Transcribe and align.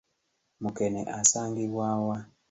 Mukene 0.61 1.01
asangibwa 1.19 1.87
wa? 2.07 2.17